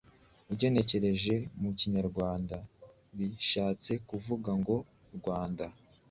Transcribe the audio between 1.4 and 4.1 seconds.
mu Kinyarwanda bishatse